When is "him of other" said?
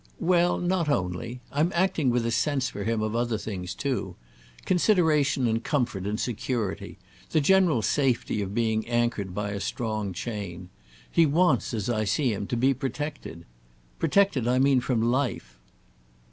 2.85-3.37